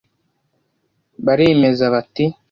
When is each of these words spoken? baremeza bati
baremeza 1.25 1.85
bati 1.93 2.23